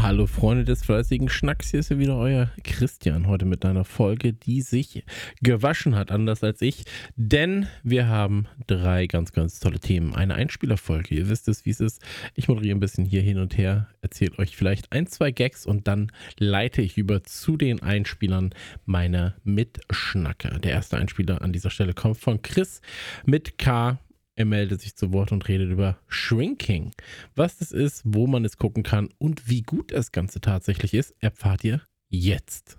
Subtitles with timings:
[0.00, 4.62] Hallo Freunde des fleißigen Schnacks, hier ist wieder euer Christian heute mit einer Folge, die
[4.62, 5.04] sich
[5.42, 6.84] gewaschen hat, anders als ich,
[7.16, 10.14] denn wir haben drei ganz, ganz tolle Themen.
[10.14, 12.00] Eine Einspielerfolge, ihr wisst es, wie es ist.
[12.34, 15.88] Ich moderiere ein bisschen hier hin und her, erzähle euch vielleicht ein, zwei Gags und
[15.88, 18.54] dann leite ich über zu den Einspielern
[18.86, 20.60] meiner Mitschnacker.
[20.60, 22.82] Der erste Einspieler an dieser Stelle kommt von Chris
[23.26, 23.98] mit K
[24.38, 26.92] er meldet sich zu Wort und redet über Shrinking.
[27.34, 31.12] Was das ist, wo man es gucken kann und wie gut das Ganze tatsächlich ist,
[31.18, 32.78] erfahrt ihr jetzt.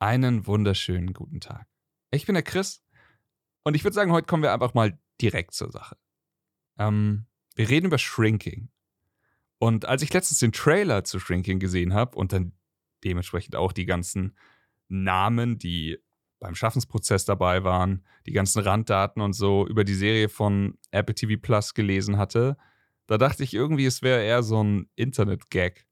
[0.00, 1.68] Einen wunderschönen guten Tag.
[2.10, 2.82] Ich bin der Chris
[3.62, 5.96] und ich würde sagen, heute kommen wir einfach mal direkt zur Sache.
[6.80, 8.68] Ähm, wir reden über Shrinking.
[9.58, 12.54] Und als ich letztens den Trailer zu Shrinking gesehen habe und dann
[13.04, 14.36] dementsprechend auch die ganzen
[14.88, 15.98] Namen, die
[16.40, 21.40] beim Schaffensprozess dabei waren, die ganzen Randdaten und so über die Serie von Apple TV
[21.40, 22.56] Plus gelesen hatte,
[23.06, 25.86] da dachte ich irgendwie, es wäre eher so ein Internet-Gag.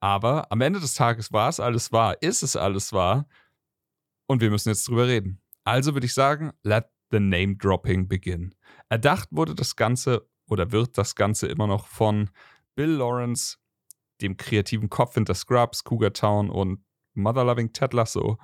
[0.00, 3.26] Aber am Ende des Tages war es alles wahr, ist es alles wahr
[4.26, 5.40] und wir müssen jetzt drüber reden.
[5.64, 8.54] Also würde ich sagen, let the name dropping begin.
[8.88, 12.30] Erdacht wurde das Ganze oder wird das Ganze immer noch von
[12.74, 13.58] Bill Lawrence,
[14.20, 18.38] dem kreativen Kopf hinter Scrubs, Cougar Town und Mother Loving Ted Lasso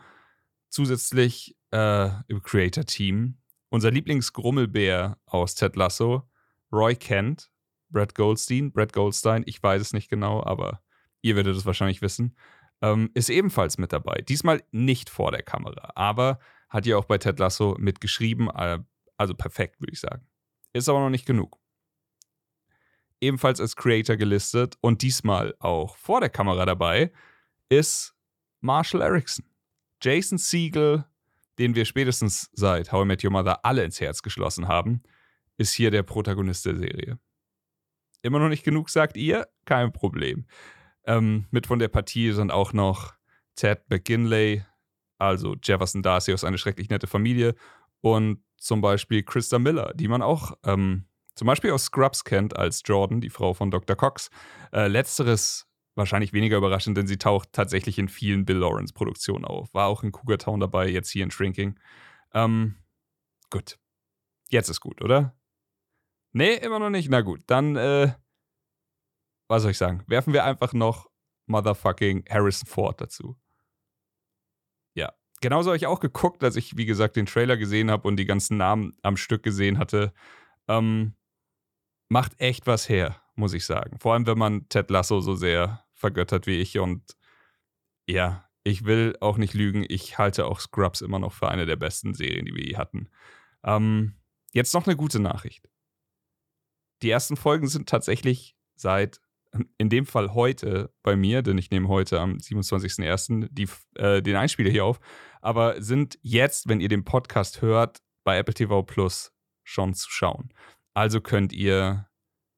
[0.68, 3.38] zusätzlich äh, im Creator-Team
[3.70, 6.28] unser Lieblingsgrummelbär aus Ted Lasso,
[6.72, 7.50] Roy Kent,
[7.90, 10.82] Brad Goldstein, Brad Goldstein, ich weiß es nicht genau, aber
[11.22, 12.36] ihr werdet es wahrscheinlich wissen,
[12.80, 14.22] ähm, ist ebenfalls mit dabei.
[14.22, 16.38] Diesmal nicht vor der Kamera, aber
[16.68, 18.78] hat ja auch bei Ted Lasso mitgeschrieben, äh,
[19.16, 20.26] also perfekt, würde ich sagen.
[20.72, 21.58] Ist aber noch nicht genug.
[23.20, 27.10] Ebenfalls als Creator gelistet und diesmal auch vor der Kamera dabei
[27.68, 28.14] ist
[28.60, 29.44] Marshall Erickson.
[30.00, 31.04] Jason Siegel,
[31.58, 35.02] den wir spätestens seit How I Met Your Mother alle ins Herz geschlossen haben,
[35.56, 37.18] ist hier der Protagonist der Serie.
[38.22, 39.48] Immer noch nicht genug, sagt ihr?
[39.64, 40.46] Kein Problem.
[41.04, 43.14] Ähm, mit von der Partie sind auch noch
[43.54, 44.64] Ted McGinley,
[45.18, 47.54] also Jefferson Darcy aus Eine schrecklich nette Familie
[48.00, 52.82] und zum Beispiel Krista Miller, die man auch ähm, zum Beispiel aus Scrubs kennt als
[52.84, 53.94] Jordan, die Frau von Dr.
[53.94, 54.30] Cox.
[54.72, 55.67] Äh, letzteres
[55.98, 59.74] wahrscheinlich weniger überraschend, denn sie taucht tatsächlich in vielen Bill Lawrence Produktionen auf.
[59.74, 61.78] War auch in Cougar Town dabei, jetzt hier in Shrinking.
[62.32, 62.76] Ähm,
[63.50, 63.78] gut.
[64.48, 65.36] Jetzt ist gut, oder?
[66.32, 67.10] Nee, immer noch nicht.
[67.10, 68.14] Na gut, dann, äh,
[69.48, 70.04] was soll ich sagen?
[70.06, 71.10] Werfen wir einfach noch
[71.46, 73.36] Motherfucking Harrison Ford dazu.
[74.94, 75.12] Ja.
[75.40, 78.26] Genauso habe ich auch geguckt, als ich, wie gesagt, den Trailer gesehen habe und die
[78.26, 80.12] ganzen Namen am Stück gesehen hatte.
[80.68, 81.14] Ähm,
[82.08, 83.98] macht echt was her, muss ich sagen.
[83.98, 86.78] Vor allem, wenn man Ted Lasso so sehr vergöttert wie ich.
[86.78, 87.16] Und
[88.06, 89.84] ja, ich will auch nicht lügen.
[89.88, 93.08] Ich halte auch Scrubs immer noch für eine der besten Serien, die wir je hatten.
[93.64, 94.14] Ähm,
[94.52, 95.68] jetzt noch eine gute Nachricht.
[97.02, 99.20] Die ersten Folgen sind tatsächlich seit,
[99.78, 103.70] in dem Fall heute bei mir, denn ich nehme heute am 27.01.
[103.94, 105.00] Äh, den Einspieler hier auf,
[105.40, 109.32] aber sind jetzt, wenn ihr den Podcast hört, bei Apple TV Plus
[109.64, 110.52] schon zu schauen.
[110.94, 112.08] Also könnt ihr,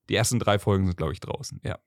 [0.08, 1.78] die ersten drei Folgen sind, glaube ich, draußen, ja.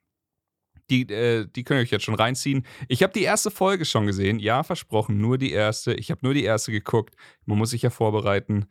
[0.90, 2.66] Die, äh, die könnt ihr euch jetzt schon reinziehen.
[2.88, 4.40] Ich habe die erste Folge schon gesehen.
[4.40, 5.94] Ja, versprochen, nur die erste.
[5.94, 7.16] Ich habe nur die erste geguckt.
[7.46, 8.66] Man muss sich ja vorbereiten.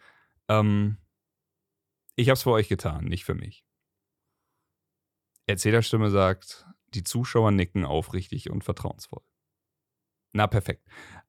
[0.49, 0.99] Ähm,
[2.17, 3.65] ich habe es für euch getan, nicht für mich.
[5.47, 9.23] Erzählerstimme sagt, die Zuschauer nicken aufrichtig und vertrauensvoll.
[10.33, 10.87] Na, perfekt.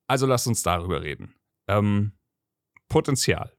[0.07, 1.35] Also lasst uns darüber reden.
[1.67, 2.13] Ähm,
[2.89, 3.57] Potenzial.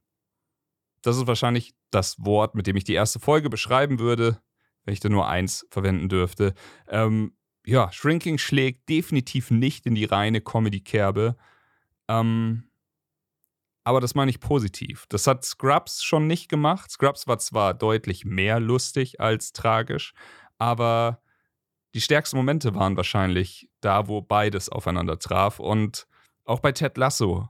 [1.01, 4.41] Das ist wahrscheinlich das Wort, mit dem ich die erste Folge beschreiben würde
[4.85, 6.53] wenn ich da nur eins verwenden dürfte.
[6.87, 7.33] Ähm,
[7.65, 11.35] ja, Shrinking schlägt definitiv nicht in die reine Comedy-Kerbe.
[12.07, 12.69] Ähm,
[13.83, 15.05] aber das meine ich positiv.
[15.09, 16.89] Das hat Scrubs schon nicht gemacht.
[16.91, 20.13] Scrubs war zwar deutlich mehr lustig als tragisch,
[20.57, 21.21] aber
[21.93, 25.59] die stärksten Momente waren wahrscheinlich da, wo beides aufeinander traf.
[25.59, 26.07] Und
[26.43, 27.47] auch bei Ted Lasso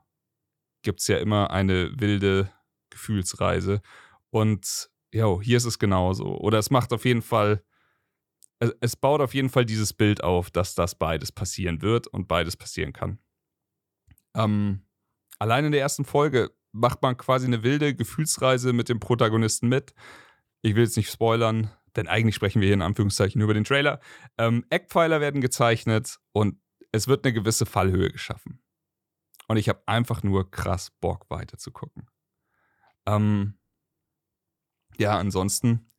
[0.83, 2.51] gibt es ja immer eine wilde
[2.89, 3.81] Gefühlsreise.
[4.29, 6.37] Und jo, hier ist es genauso.
[6.37, 7.63] Oder es macht auf jeden Fall,
[8.59, 12.57] es baut auf jeden Fall dieses Bild auf, dass das beides passieren wird und beides
[12.57, 13.19] passieren kann.
[14.35, 14.85] Ähm,
[15.39, 19.93] allein in der ersten Folge macht man quasi eine wilde Gefühlsreise mit dem Protagonisten mit.
[20.61, 24.01] Ich will jetzt nicht spoilern, denn eigentlich sprechen wir hier in Anführungszeichen über den Trailer.
[24.37, 26.59] Ähm, Eckpfeiler werden gezeichnet und
[26.91, 28.61] es wird eine gewisse Fallhöhe geschaffen.
[29.47, 32.09] Und ich habe einfach nur krass Bock weiter zu gucken.
[33.05, 33.57] Ähm,
[34.97, 35.91] Ja, ansonsten,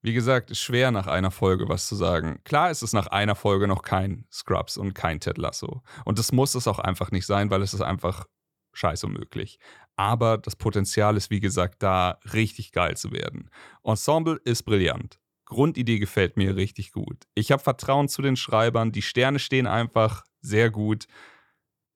[0.00, 2.40] wie gesagt, ist schwer nach einer Folge was zu sagen.
[2.44, 5.82] Klar ist es nach einer Folge noch kein Scrubs und kein Ted Lasso.
[6.04, 8.26] Und das muss es auch einfach nicht sein, weil es ist einfach
[8.72, 9.58] scheiß unmöglich.
[9.96, 13.50] Aber das Potenzial ist, wie gesagt, da richtig geil zu werden.
[13.82, 15.18] Ensemble ist brillant.
[15.44, 17.24] Grundidee gefällt mir richtig gut.
[17.34, 18.92] Ich habe Vertrauen zu den Schreibern.
[18.92, 21.06] Die Sterne stehen einfach sehr gut.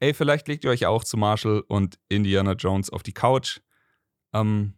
[0.00, 3.60] Ey, vielleicht legt ihr euch auch zu Marshall und Indiana Jones auf die Couch.
[4.32, 4.74] Ähm,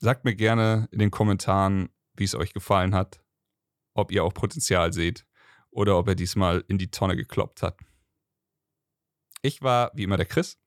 [0.00, 3.22] sagt mir gerne in den Kommentaren, wie es euch gefallen hat.
[3.94, 5.26] Ob ihr auch Potenzial seht
[5.70, 7.78] oder ob er diesmal in die Tonne gekloppt hat.
[9.42, 10.58] Ich war wie immer der Chris.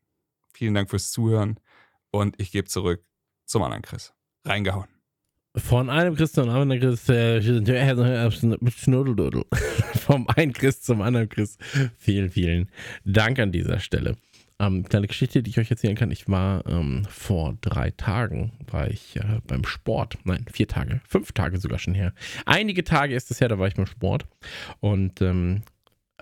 [0.53, 1.59] Vielen Dank fürs Zuhören
[2.11, 3.03] und ich gebe zurück
[3.45, 4.13] zum anderen Chris.
[4.45, 4.87] Reingehauen.
[5.55, 7.07] Von einem Chris zum anderen Chris.
[7.09, 7.41] Äh,
[9.99, 11.57] Vom einen Chris zum anderen Chris.
[11.97, 12.69] Vielen, vielen
[13.05, 14.15] Dank an dieser Stelle.
[14.65, 16.11] Ähm, kleine Geschichte, die ich euch erzählen kann.
[16.11, 20.17] Ich war ähm, vor drei Tagen war ich äh, beim Sport.
[20.23, 21.01] Nein, vier Tage.
[21.07, 22.13] Fünf Tage sogar schon her.
[22.45, 24.25] Einige Tage ist es her, da war ich beim Sport.
[24.79, 25.63] Und ähm,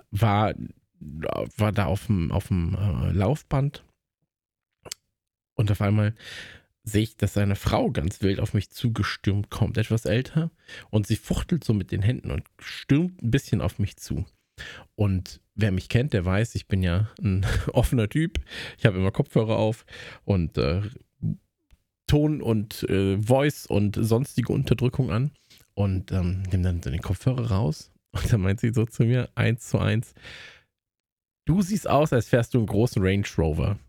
[0.10, 0.54] war,
[1.00, 3.84] war da auf dem, auf dem äh, Laufband.
[5.56, 6.16] Und auf einmal
[6.84, 10.50] sehe ich, dass eine Frau ganz wild auf mich zugestürmt kommt, etwas älter,
[10.90, 14.26] und sie fuchtelt so mit den Händen und stürmt ein bisschen auf mich zu.
[14.96, 18.40] Und wer mich kennt, der weiß, ich bin ja ein offener Typ.
[18.78, 19.86] Ich habe immer Kopfhörer auf
[20.26, 20.82] und äh,
[22.08, 25.32] Ton und äh, Voice und sonstige Unterdrückung an
[25.76, 29.70] und ähm, nehme dann den Kopfhörer raus und dann meint sie so zu mir, eins
[29.70, 30.14] zu eins,
[31.46, 33.80] du siehst aus, als fährst du einen großen Range Rover.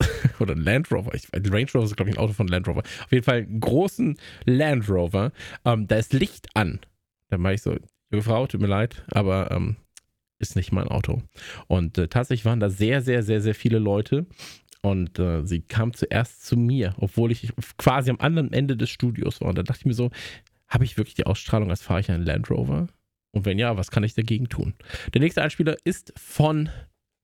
[0.40, 1.14] oder Land Rover.
[1.14, 2.80] Ich, Range Rover ist, glaube ich, ein Auto von Land Rover.
[2.80, 5.32] Auf jeden Fall einen großen Land Rover.
[5.64, 6.80] Ähm, da ist Licht an.
[7.30, 7.76] Dann mache ich so,
[8.10, 9.76] junge Frau, tut mir leid, aber ähm,
[10.44, 11.22] ist nicht mein Auto.
[11.66, 14.26] Und äh, tatsächlich waren da sehr, sehr, sehr, sehr viele Leute.
[14.82, 19.40] Und äh, sie kam zuerst zu mir, obwohl ich quasi am anderen Ende des Studios
[19.40, 19.48] war.
[19.48, 20.10] Und da dachte ich mir so,
[20.68, 22.88] habe ich wirklich die Ausstrahlung, als fahre ich einen Land Rover?
[23.30, 24.74] Und wenn ja, was kann ich dagegen tun?
[25.14, 26.68] Der nächste Einspieler ist von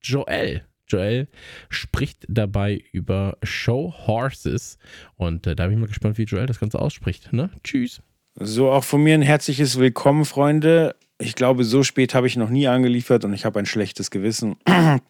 [0.02, 0.64] Joel.
[0.88, 1.28] Joel
[1.68, 4.78] spricht dabei über Show Horses.
[5.16, 7.32] Und äh, da bin ich mal gespannt, wie Joel das Ganze ausspricht.
[7.32, 7.50] Ne?
[7.62, 8.02] Tschüss.
[8.36, 10.96] So, auch von mir ein herzliches Willkommen, Freunde.
[11.20, 14.56] Ich glaube, so spät habe ich noch nie angeliefert und ich habe ein schlechtes Gewissen.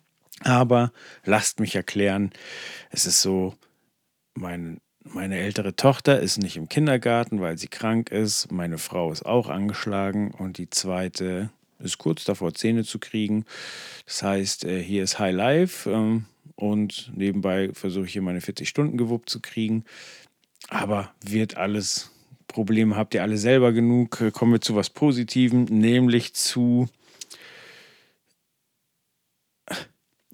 [0.43, 0.93] Aber
[1.25, 2.33] lasst mich erklären,
[2.91, 3.55] es ist so,
[4.35, 8.51] mein, meine ältere Tochter ist nicht im Kindergarten, weil sie krank ist.
[8.51, 13.45] Meine Frau ist auch angeschlagen und die zweite ist kurz davor, Zähne zu kriegen.
[14.07, 16.27] Das heißt, äh, hier ist High Life ähm,
[16.57, 19.85] und nebenbei versuche ich hier meine 40 Stunden gewuppt zu kriegen.
[20.69, 22.11] Aber wird alles,
[22.51, 24.21] Probleme habt ihr alle selber genug.
[24.21, 26.89] Äh, kommen wir zu was Positivem, nämlich zu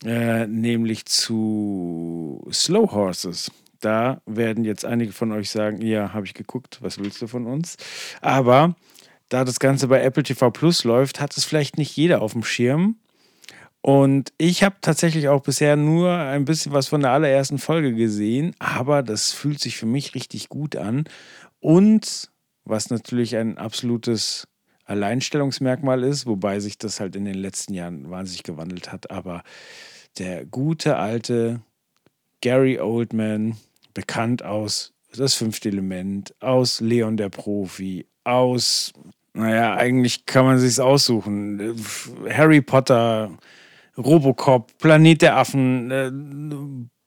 [0.05, 3.51] äh, nämlich zu Slow Horses.
[3.81, 7.47] Da werden jetzt einige von euch sagen, ja, habe ich geguckt, was willst du von
[7.47, 7.77] uns?
[8.21, 8.75] Aber
[9.29, 12.45] da das Ganze bei Apple TV Plus läuft, hat es vielleicht nicht jeder auf dem
[12.45, 12.97] Schirm.
[13.81, 18.53] Und ich habe tatsächlich auch bisher nur ein bisschen was von der allerersten Folge gesehen,
[18.59, 21.05] aber das fühlt sich für mich richtig gut an.
[21.67, 22.31] Und
[22.65, 24.47] was natürlich ein absolutes
[24.85, 29.43] Alleinstellungsmerkmal ist, wobei sich das halt in den letzten Jahren wahnsinnig gewandelt hat, aber
[30.17, 31.61] der gute alte
[32.41, 33.57] Gary Oldman,
[33.95, 38.93] bekannt aus Das fünfte Element, aus Leon der Profi, aus
[39.33, 41.75] naja, eigentlich kann man sich's aussuchen.
[42.31, 43.37] Harry Potter,
[43.99, 46.13] Robocop, Planet der Affen, äh,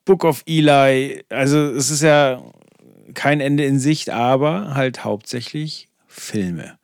[0.03, 1.23] Book of Eli.
[1.29, 2.43] Also es ist ja
[3.13, 6.77] kein Ende in Sicht, aber halt hauptsächlich Filme.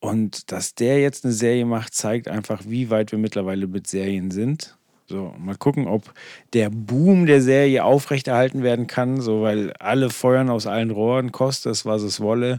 [0.00, 4.30] Und dass der jetzt eine Serie macht, zeigt einfach, wie weit wir mittlerweile mit Serien
[4.30, 4.76] sind.
[5.06, 6.12] So, mal gucken, ob
[6.52, 11.72] der Boom der Serie aufrechterhalten werden kann, so weil alle feuern aus allen Rohren, kostet
[11.72, 12.58] es, was es wolle.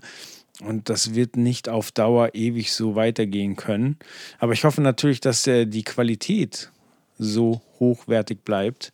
[0.62, 3.98] Und das wird nicht auf Dauer ewig so weitergehen können.
[4.40, 6.72] Aber ich hoffe natürlich, dass äh, die Qualität
[7.18, 8.92] so hochwertig bleibt.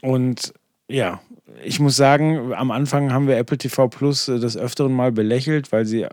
[0.00, 0.54] Und
[0.88, 1.20] ja,
[1.64, 5.72] ich muss sagen, am Anfang haben wir Apple TV Plus äh, des Öfteren mal belächelt,
[5.72, 6.06] weil sie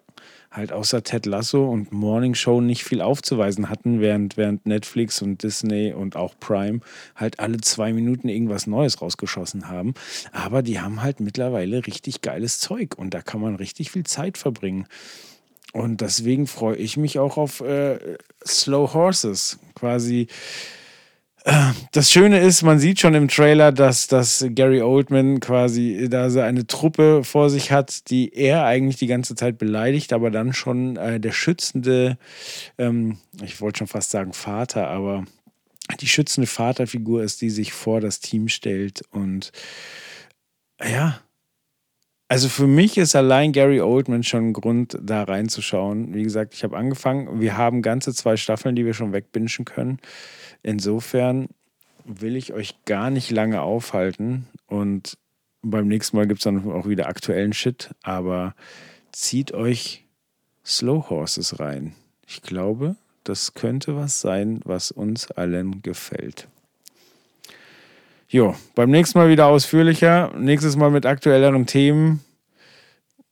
[0.52, 5.42] halt außer Ted Lasso und Morning Show nicht viel aufzuweisen hatten, während, während Netflix und
[5.42, 6.80] Disney und auch Prime
[7.16, 9.96] halt alle zwei Minuten irgendwas Neues rausgeschossen haben.
[10.32, 14.38] Aber die haben halt mittlerweile richtig geiles Zeug und da kann man richtig viel Zeit
[14.38, 14.88] verbringen.
[15.74, 17.98] Und deswegen freue ich mich auch auf äh,
[18.46, 19.58] Slow Horses.
[19.74, 20.28] Quasi
[21.92, 26.40] das Schöne ist, man sieht schon im Trailer, dass, dass Gary Oldman quasi da so
[26.40, 30.96] eine Truppe vor sich hat, die er eigentlich die ganze Zeit beleidigt, aber dann schon
[30.96, 32.18] äh, der schützende,
[32.78, 35.26] ähm, ich wollte schon fast sagen Vater, aber
[36.00, 39.52] die schützende Vaterfigur ist, die sich vor das Team stellt und
[40.82, 41.20] ja,
[42.30, 46.14] Also für mich ist allein Gary Oldman schon ein Grund, da reinzuschauen.
[46.16, 47.40] Wie gesagt, ich habe angefangen.
[47.40, 50.00] Wir haben ganze zwei Staffeln, die wir schon wegbingen können.
[50.64, 51.50] Insofern
[52.06, 54.48] will ich euch gar nicht lange aufhalten.
[54.68, 55.18] Und
[55.62, 57.92] beim nächsten Mal gibt es dann auch wieder aktuellen Shit.
[58.02, 58.56] Aber
[59.12, 60.06] zieht euch
[60.66, 61.94] Slow Horses rein.
[62.26, 66.48] Ich glaube, das könnte was sein, was uns allen gefällt.
[68.28, 70.32] Jo, beim nächsten Mal wieder ausführlicher.
[70.38, 72.22] Nächstes Mal mit aktuelleren Themen.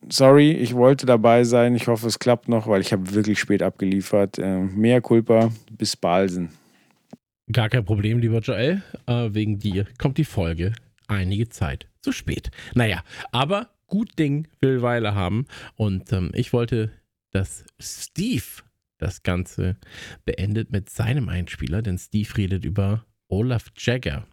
[0.09, 1.75] Sorry, ich wollte dabei sein.
[1.75, 4.38] Ich hoffe, es klappt noch, weil ich habe wirklich spät abgeliefert.
[4.39, 5.51] Äh, mehr Culpa.
[5.71, 6.50] Bis Balsen.
[7.51, 8.84] Gar kein Problem, lieber Joel.
[9.08, 10.74] Äh, wegen dir kommt die Folge
[11.08, 12.51] einige Zeit zu spät.
[12.75, 15.46] Naja, aber gut Ding will Weile haben.
[15.75, 16.91] Und ähm, ich wollte,
[17.31, 18.63] dass Steve
[19.00, 19.77] das Ganze
[20.24, 24.27] beendet mit seinem Einspieler, denn Steve redet über Olaf Jagger.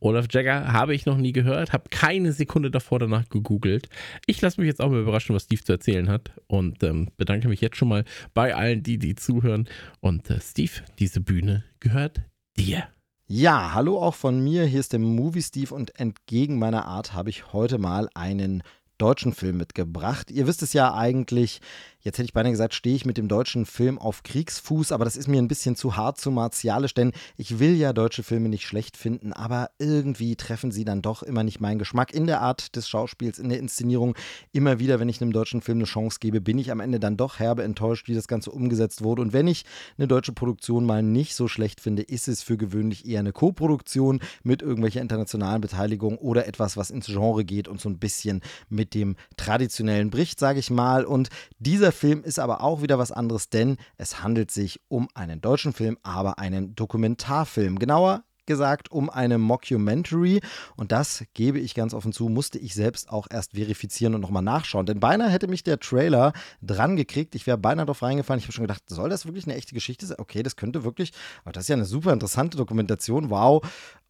[0.00, 3.88] Olaf Jagger habe ich noch nie gehört, habe keine Sekunde davor danach gegoogelt.
[4.26, 7.48] Ich lasse mich jetzt auch mal überraschen, was Steve zu erzählen hat und ähm, bedanke
[7.48, 9.68] mich jetzt schon mal bei allen, die, die zuhören.
[10.00, 12.20] Und äh, Steve, diese Bühne gehört
[12.56, 12.88] dir.
[13.26, 14.64] Ja, hallo auch von mir.
[14.64, 18.62] Hier ist der Movie Steve und entgegen meiner Art habe ich heute mal einen
[18.98, 20.30] deutschen Film mitgebracht.
[20.30, 21.60] Ihr wisst es ja eigentlich,
[22.08, 25.16] jetzt hätte ich beinahe gesagt, stehe ich mit dem deutschen Film auf Kriegsfuß, aber das
[25.16, 28.66] ist mir ein bisschen zu hart, zu martialisch, denn ich will ja deutsche Filme nicht
[28.66, 32.76] schlecht finden, aber irgendwie treffen sie dann doch immer nicht meinen Geschmack in der Art
[32.76, 34.16] des Schauspiels, in der Inszenierung.
[34.52, 37.18] Immer wieder, wenn ich einem deutschen Film eine Chance gebe, bin ich am Ende dann
[37.18, 39.20] doch herbe enttäuscht, wie das Ganze umgesetzt wurde.
[39.20, 39.66] Und wenn ich
[39.98, 44.20] eine deutsche Produktion mal nicht so schlecht finde, ist es für gewöhnlich eher eine Co-Produktion
[44.42, 48.94] mit irgendwelcher internationalen Beteiligung oder etwas, was ins Genre geht und so ein bisschen mit
[48.94, 51.04] dem traditionellen bricht, sage ich mal.
[51.04, 55.40] Und dieser Film ist aber auch wieder was anderes, denn es handelt sich um einen
[55.40, 57.78] deutschen Film, aber einen Dokumentarfilm.
[57.78, 60.40] Genauer gesagt um eine Mockumentary.
[60.74, 64.42] Und das gebe ich ganz offen zu, musste ich selbst auch erst verifizieren und nochmal
[64.42, 64.86] nachschauen.
[64.86, 67.36] Denn beinahe hätte mich der Trailer dran gekriegt.
[67.36, 68.38] Ich wäre beinahe drauf reingefallen.
[68.38, 70.18] Ich habe schon gedacht, soll das wirklich eine echte Geschichte sein?
[70.18, 71.12] Okay, das könnte wirklich,
[71.44, 73.30] aber das ist ja eine super interessante Dokumentation.
[73.30, 73.62] Wow.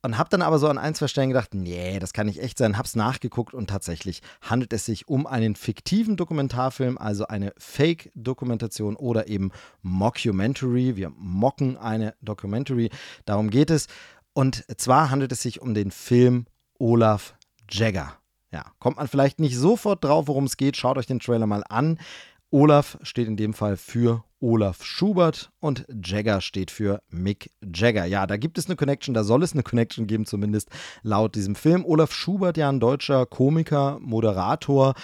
[0.02, 2.56] Und habe dann aber so an ein, zwei Stellen gedacht, nee, das kann nicht echt
[2.56, 2.78] sein.
[2.78, 9.28] Hab's nachgeguckt und tatsächlich handelt es sich um einen fiktiven Dokumentarfilm, also eine Fake-Dokumentation oder
[9.28, 9.50] eben
[9.82, 10.94] Mockumentary.
[10.94, 12.90] Wir mocken eine Documentary.
[13.24, 13.88] Darum geht es.
[14.34, 16.46] Und zwar handelt es sich um den Film
[16.78, 17.34] Olaf
[17.68, 18.14] Jagger.
[18.52, 20.76] Ja, kommt man vielleicht nicht sofort drauf, worum es geht.
[20.76, 21.98] Schaut euch den Trailer mal an.
[22.50, 28.04] Olaf steht in dem Fall für Olaf Schubert und Jagger steht für Mick Jagger.
[28.04, 30.70] Ja, da gibt es eine Connection, da soll es eine Connection geben, zumindest
[31.02, 31.84] laut diesem Film.
[31.84, 34.94] Olaf Schubert, ja ein deutscher Komiker, Moderator.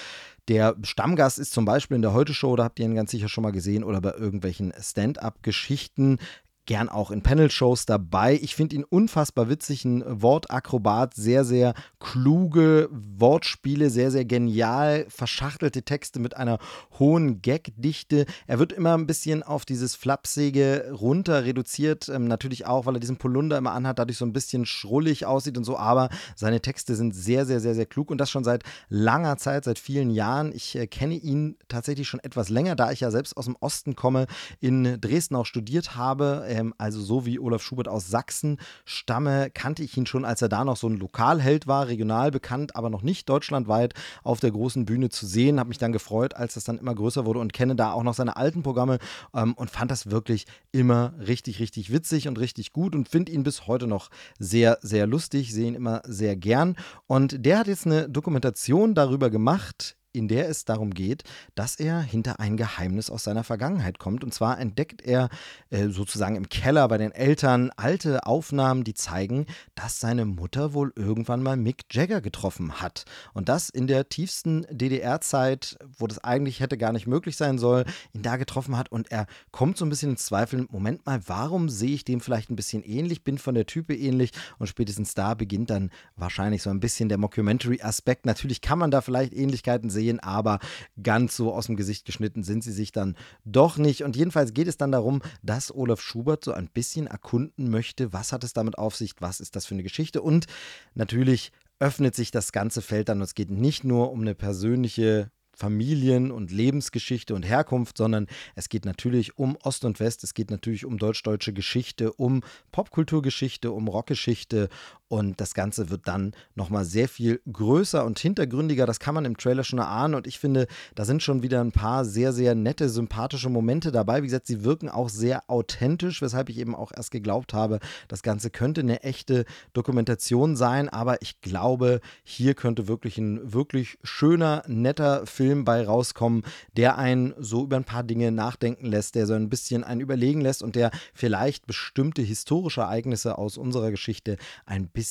[0.49, 3.43] Der Stammgast ist zum Beispiel in der Heute-Show, da habt ihr ihn ganz sicher schon
[3.43, 6.19] mal gesehen, oder bei irgendwelchen Stand-up-Geschichten
[6.67, 8.39] gern auch in Panel-Shows dabei.
[8.41, 15.83] Ich finde ihn unfassbar witzig, ein Wortakrobat, sehr, sehr kluge Wortspiele, sehr, sehr genial verschachtelte
[15.83, 16.59] Texte mit einer
[16.99, 18.27] hohen Gagdichte.
[18.47, 23.01] Er wird immer ein bisschen auf dieses Flapsige runter reduziert, ähm, natürlich auch, weil er
[23.01, 26.95] diesen Polunder immer anhat, dadurch so ein bisschen schrullig aussieht und so, aber seine Texte
[26.95, 30.53] sind sehr, sehr, sehr, sehr klug und das schon seit langer Zeit, seit vielen Jahren.
[30.55, 33.97] Ich äh, kenne ihn tatsächlich schon etwas länger, da ich ja selbst aus dem Osten
[33.97, 34.27] komme,
[34.61, 39.83] in Dresden auch studiert habe ähm, also so wie Olaf Schubert aus Sachsen stamme, kannte
[39.83, 43.03] ich ihn schon, als er da noch so ein Lokalheld war, regional bekannt, aber noch
[43.03, 45.59] nicht deutschlandweit auf der großen Bühne zu sehen.
[45.59, 48.15] Habe mich dann gefreut, als das dann immer größer wurde und kenne da auch noch
[48.15, 48.99] seine alten Programme
[49.35, 53.43] ähm, und fand das wirklich immer richtig, richtig witzig und richtig gut und finde ihn
[53.43, 56.77] bis heute noch sehr, sehr lustig, sehe ihn immer sehr gern.
[57.07, 62.01] Und der hat jetzt eine Dokumentation darüber gemacht, in der es darum geht, dass er
[62.01, 64.25] hinter ein Geheimnis aus seiner Vergangenheit kommt.
[64.25, 65.29] Und zwar entdeckt er
[65.71, 70.93] äh, sozusagen im Keller bei den Eltern alte Aufnahmen, die zeigen, dass seine Mutter wohl
[70.97, 73.05] irgendwann mal Mick Jagger getroffen hat.
[73.33, 77.85] Und das in der tiefsten DDR-Zeit, wo das eigentlich hätte gar nicht möglich sein soll,
[78.13, 78.93] ihn da getroffen hat.
[78.93, 82.51] Und er kommt so ein bisschen ins Zweifeln, Moment mal, warum sehe ich dem vielleicht
[82.51, 84.31] ein bisschen ähnlich, bin von der Type ähnlich.
[84.59, 88.27] Und spätestens da beginnt dann wahrscheinlich so ein bisschen der Mockumentary-Aspekt.
[88.27, 90.59] Natürlich kann man da vielleicht Ähnlichkeiten sehen sehen, aber
[91.03, 94.05] ganz so aus dem Gesicht geschnitten sind sie sich dann doch nicht.
[94.05, 98.33] Und jedenfalls geht es dann darum, dass Olaf Schubert so ein bisschen erkunden möchte, was
[98.33, 100.47] hat es damit auf sich, was ist das für eine Geschichte und
[100.95, 103.19] natürlich öffnet sich das ganze Feld dann.
[103.19, 108.69] Und es geht nicht nur um eine persönliche Familien- und Lebensgeschichte und Herkunft, sondern es
[108.69, 112.43] geht natürlich um Ost und West, es geht natürlich um deutsch-deutsche Geschichte, um
[112.73, 114.69] Popkulturgeschichte, um Rockgeschichte
[115.15, 118.85] Und das Ganze wird dann nochmal sehr viel größer und hintergründiger.
[118.85, 120.17] Das kann man im Trailer schon erahnen.
[120.17, 120.67] Und ich finde,
[120.97, 124.23] da sind schon wieder ein paar sehr, sehr nette, sympathische Momente dabei.
[124.23, 127.79] Wie gesagt, sie wirken auch sehr authentisch, weshalb ich eben auch erst geglaubt habe,
[128.09, 130.89] das Ganze könnte eine echte Dokumentation sein.
[130.89, 136.43] Aber ich glaube, hier könnte wirklich ein wirklich schöner, netter Film bei rauskommen,
[136.77, 140.41] der einen so über ein paar Dinge nachdenken lässt, der so ein bisschen einen überlegen
[140.41, 145.04] lässt und der vielleicht bestimmte historische Ereignisse aus unserer Geschichte ein bisschen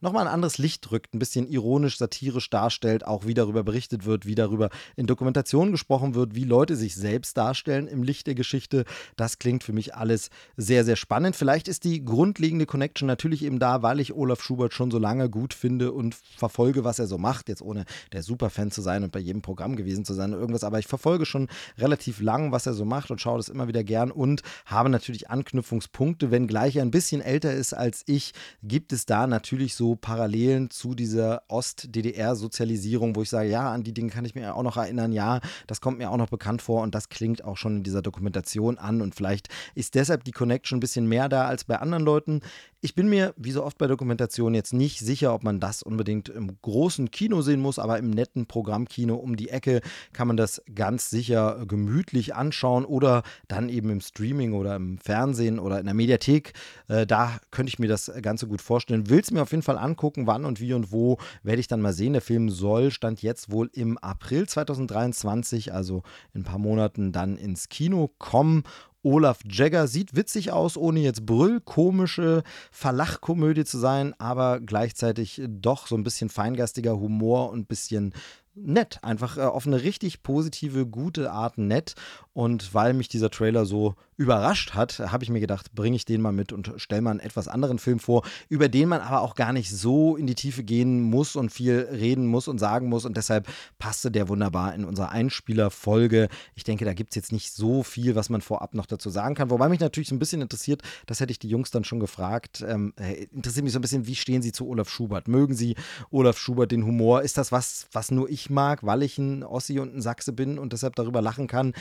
[0.00, 4.26] nochmal ein anderes Licht drückt, ein bisschen ironisch, satirisch darstellt, auch wie darüber berichtet wird,
[4.26, 8.84] wie darüber in Dokumentationen gesprochen wird, wie Leute sich selbst darstellen im Licht der Geschichte.
[9.16, 11.36] Das klingt für mich alles sehr, sehr spannend.
[11.36, 15.30] Vielleicht ist die grundlegende Connection natürlich eben da, weil ich Olaf Schubert schon so lange
[15.30, 19.12] gut finde und verfolge, was er so macht, jetzt ohne der Superfan zu sein und
[19.12, 21.48] bei jedem Programm gewesen zu sein oder irgendwas, aber ich verfolge schon
[21.78, 25.30] relativ lang, was er so macht und schaue das immer wieder gern und habe natürlich
[25.30, 29.94] Anknüpfungspunkte, wenngleich er ein bisschen älter ist als ich, gibt es da da natürlich so
[29.94, 34.64] Parallelen zu dieser Ost-DDR-Sozialisierung, wo ich sage, ja, an die Dinge kann ich mir auch
[34.64, 37.76] noch erinnern, ja, das kommt mir auch noch bekannt vor und das klingt auch schon
[37.76, 41.62] in dieser Dokumentation an und vielleicht ist deshalb die Connection ein bisschen mehr da als
[41.62, 42.40] bei anderen Leuten.
[42.84, 46.28] Ich bin mir, wie so oft bei Dokumentationen, jetzt nicht sicher, ob man das unbedingt
[46.28, 49.80] im großen Kino sehen muss, aber im netten Programmkino um die Ecke
[50.12, 55.58] kann man das ganz sicher gemütlich anschauen oder dann eben im Streaming oder im Fernsehen
[55.58, 56.52] oder in der Mediathek.
[56.88, 59.08] Äh, da könnte ich mir das Ganze gut vorstellen.
[59.08, 61.80] Will es mir auf jeden Fall angucken, wann und wie und wo, werde ich dann
[61.80, 62.12] mal sehen.
[62.12, 66.02] Der Film soll, stand jetzt wohl im April 2023, also
[66.34, 68.62] in ein paar Monaten dann ins Kino kommen
[69.04, 69.86] Olaf Jagger.
[69.86, 72.42] Sieht witzig aus, ohne jetzt brüllkomische
[72.72, 78.14] Verlachkomödie zu sein, aber gleichzeitig doch so ein bisschen feingastiger Humor und ein bisschen
[78.54, 78.98] nett.
[79.02, 81.94] Einfach äh, auf eine richtig positive, gute Art nett.
[82.32, 86.20] Und weil mich dieser Trailer so überrascht hat, habe ich mir gedacht, bringe ich den
[86.20, 89.34] mal mit und stelle mal einen etwas anderen Film vor, über den man aber auch
[89.34, 93.04] gar nicht so in die Tiefe gehen muss und viel reden muss und sagen muss.
[93.04, 96.28] Und deshalb passte der wunderbar in unsere Einspielerfolge.
[96.54, 99.34] Ich denke, da gibt es jetzt nicht so viel, was man vorab noch dazu sagen
[99.34, 99.50] kann.
[99.50, 102.64] Wobei mich natürlich so ein bisschen interessiert, das hätte ich die Jungs dann schon gefragt,
[102.66, 105.28] ähm, äh, interessiert mich so ein bisschen, wie stehen sie zu Olaf Schubert?
[105.28, 105.76] Mögen sie
[106.10, 107.22] Olaf Schubert den Humor?
[107.22, 110.58] Ist das was, was nur ich mag, weil ich ein Ossi und ein Sachse bin
[110.58, 111.74] und deshalb darüber lachen kann?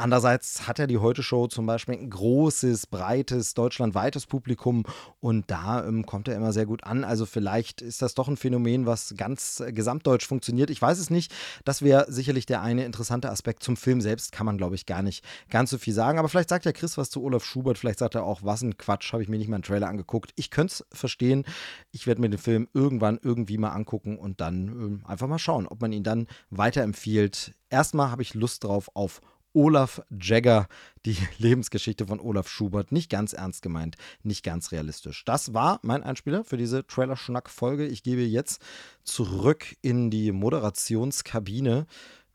[0.00, 4.84] Andererseits hat ja die Heute-Show zum Beispiel ein großes, breites, deutschlandweites Publikum
[5.20, 7.04] und da ähm, kommt er immer sehr gut an.
[7.04, 10.70] Also vielleicht ist das doch ein Phänomen, was ganz äh, gesamtdeutsch funktioniert.
[10.70, 11.34] Ich weiß es nicht.
[11.66, 13.62] Das wäre sicherlich der eine interessante Aspekt.
[13.62, 16.18] Zum Film selbst kann man, glaube ich, gar nicht ganz so viel sagen.
[16.18, 17.76] Aber vielleicht sagt ja Chris was zu Olaf Schubert.
[17.76, 20.32] Vielleicht sagt er auch, was ein Quatsch, habe ich mir nicht mal einen Trailer angeguckt.
[20.36, 21.44] Ich könnte es verstehen.
[21.92, 25.66] Ich werde mir den Film irgendwann irgendwie mal angucken und dann äh, einfach mal schauen,
[25.66, 27.54] ob man ihn dann weiterempfiehlt.
[27.70, 29.20] Erstmal habe ich Lust drauf auf
[29.52, 30.68] Olaf Jagger,
[31.04, 32.92] die Lebensgeschichte von Olaf Schubert.
[32.92, 35.24] Nicht ganz ernst gemeint, nicht ganz realistisch.
[35.24, 37.86] Das war mein Einspieler für diese Trailer-Schnack-Folge.
[37.86, 38.62] Ich gebe jetzt
[39.04, 41.86] zurück in die Moderationskabine,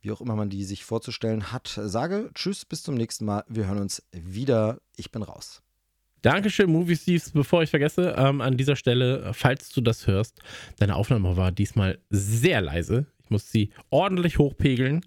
[0.02, 1.80] wie auch immer man die sich vorzustellen hat.
[1.84, 3.44] Sage Tschüss, bis zum nächsten Mal.
[3.48, 4.80] Wir hören uns wieder.
[4.98, 5.62] Ich bin raus.
[6.22, 7.32] Dankeschön, Movie Steves.
[7.32, 10.40] Bevor ich vergesse, ähm, an dieser Stelle, falls du das hörst,
[10.80, 13.06] deine Aufnahme war diesmal sehr leise.
[13.26, 15.02] Ich muss sie ordentlich hochpegeln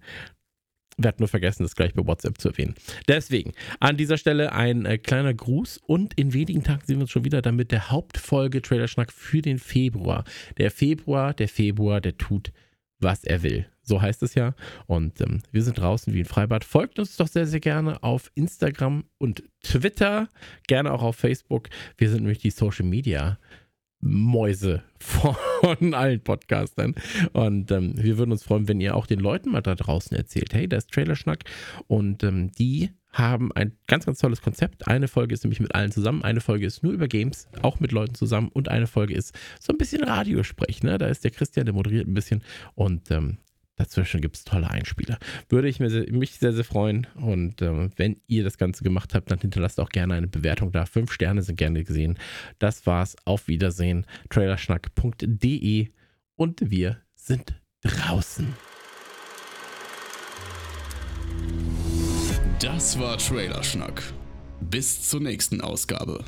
[1.03, 2.75] werde nur vergessen, das gleich bei WhatsApp zu erwähnen.
[3.07, 7.11] Deswegen an dieser Stelle ein äh, kleiner Gruß und in wenigen Tagen sehen wir uns
[7.11, 10.23] schon wieder dann mit der Hauptfolge Trailerschnack für den Februar.
[10.57, 12.51] Der Februar, der Februar, der tut,
[12.99, 13.65] was er will.
[13.81, 14.53] So heißt es ja.
[14.85, 16.63] Und ähm, wir sind draußen wie ein Freibad.
[16.63, 20.27] Folgt uns doch sehr, sehr gerne auf Instagram und Twitter.
[20.67, 21.69] Gerne auch auf Facebook.
[21.97, 23.39] Wir sind nämlich die Social Media
[24.01, 25.35] Mäuse von
[25.93, 26.95] allen Podcastern.
[27.33, 30.53] Und ähm, wir würden uns freuen, wenn ihr auch den Leuten mal da draußen erzählt,
[30.53, 31.43] hey, das ist Trailerschnack.
[31.87, 34.87] Und ähm, die haben ein ganz, ganz tolles Konzept.
[34.87, 37.91] Eine Folge ist nämlich mit allen zusammen, eine Folge ist nur über Games, auch mit
[37.91, 40.83] Leuten zusammen und eine Folge ist so ein bisschen Radiosprech.
[40.83, 40.97] Ne?
[40.97, 42.43] Da ist der Christian, der moderiert ein bisschen
[42.75, 43.39] und ähm,
[43.79, 45.17] Dazwischen gibt es tolle Einspieler.
[45.47, 47.07] Würde ich mich sehr, sehr freuen.
[47.15, 50.85] Und äh, wenn ihr das Ganze gemacht habt, dann hinterlasst auch gerne eine Bewertung da.
[50.85, 52.17] Fünf Sterne sind gerne gesehen.
[52.59, 53.15] Das war's.
[53.23, 54.05] Auf Wiedersehen.
[54.29, 55.87] Trailerschnack.de
[56.35, 58.53] und wir sind draußen.
[62.59, 64.03] Das war Trailerschnack.
[64.59, 66.25] Bis zur nächsten Ausgabe.